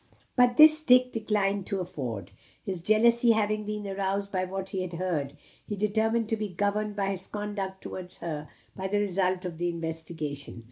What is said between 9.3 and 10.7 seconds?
of the investigation.